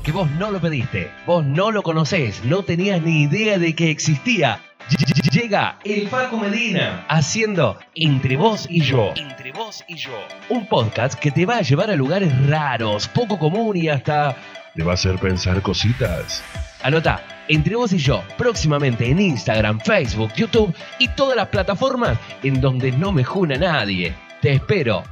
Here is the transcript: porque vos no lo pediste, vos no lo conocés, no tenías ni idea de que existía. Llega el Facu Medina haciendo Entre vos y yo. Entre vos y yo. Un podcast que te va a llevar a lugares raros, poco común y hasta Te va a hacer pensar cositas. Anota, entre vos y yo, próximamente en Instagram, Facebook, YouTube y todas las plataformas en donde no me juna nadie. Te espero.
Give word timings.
porque 0.00 0.12
vos 0.12 0.30
no 0.30 0.50
lo 0.50 0.58
pediste, 0.62 1.10
vos 1.26 1.44
no 1.44 1.70
lo 1.70 1.82
conocés, 1.82 2.42
no 2.46 2.62
tenías 2.62 3.02
ni 3.02 3.24
idea 3.24 3.58
de 3.58 3.74
que 3.74 3.90
existía. 3.90 4.58
Llega 5.30 5.78
el 5.84 6.08
Facu 6.08 6.38
Medina 6.38 7.04
haciendo 7.06 7.78
Entre 7.94 8.38
vos 8.38 8.66
y 8.70 8.80
yo. 8.80 9.12
Entre 9.14 9.52
vos 9.52 9.84
y 9.88 9.96
yo. 9.96 10.18
Un 10.48 10.66
podcast 10.68 11.20
que 11.20 11.30
te 11.30 11.44
va 11.44 11.58
a 11.58 11.60
llevar 11.60 11.90
a 11.90 11.96
lugares 11.96 12.32
raros, 12.48 13.08
poco 13.08 13.38
común 13.38 13.76
y 13.76 13.90
hasta 13.90 14.34
Te 14.74 14.82
va 14.82 14.92
a 14.92 14.94
hacer 14.94 15.18
pensar 15.18 15.60
cositas. 15.60 16.42
Anota, 16.82 17.44
entre 17.48 17.76
vos 17.76 17.92
y 17.92 17.98
yo, 17.98 18.24
próximamente 18.38 19.06
en 19.06 19.20
Instagram, 19.20 19.80
Facebook, 19.80 20.32
YouTube 20.34 20.74
y 20.98 21.08
todas 21.08 21.36
las 21.36 21.48
plataformas 21.48 22.16
en 22.42 22.58
donde 22.62 22.90
no 22.90 23.12
me 23.12 23.22
juna 23.22 23.58
nadie. 23.58 24.14
Te 24.40 24.52
espero. 24.54 25.02